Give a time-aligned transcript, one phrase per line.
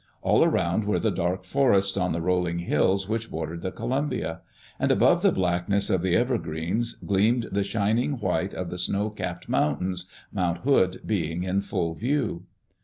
[0.23, 4.41] All around were the dark forests on the rolling hills which bordered the Columbia.
[4.79, 9.47] And above the blackness of the evergreens gleamed the shining white of the snow capped
[9.47, 12.45] mountains, Mount Hood being in full view.